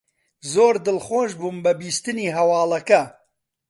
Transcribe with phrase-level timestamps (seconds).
[0.51, 3.01] زۆر دڵخۆش بووم بە بیستنی هەواڵەکە.